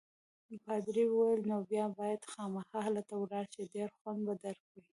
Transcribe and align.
پادري 0.65 1.05
وویل: 1.07 1.41
نو 1.49 1.57
بیا 1.71 1.85
باید 1.99 2.21
خامخا 2.31 2.79
هلته 2.87 3.13
ولاړ 3.17 3.45
شې، 3.53 3.63
ډېر 3.73 3.89
خوند 3.97 4.19
به 4.27 4.33
درکړي. 4.43 4.81